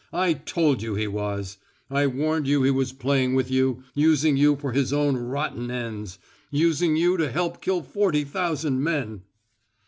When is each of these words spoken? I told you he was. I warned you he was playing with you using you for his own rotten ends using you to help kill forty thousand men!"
I 0.11 0.33
told 0.33 0.81
you 0.81 0.95
he 0.95 1.05
was. 1.05 1.59
I 1.91 2.07
warned 2.07 2.47
you 2.47 2.63
he 2.63 2.71
was 2.71 2.91
playing 2.91 3.35
with 3.35 3.51
you 3.51 3.83
using 3.93 4.35
you 4.35 4.55
for 4.55 4.71
his 4.71 4.91
own 4.91 5.15
rotten 5.15 5.69
ends 5.69 6.17
using 6.49 6.95
you 6.95 7.17
to 7.17 7.31
help 7.31 7.61
kill 7.61 7.83
forty 7.83 8.23
thousand 8.23 8.81
men!" 8.81 9.21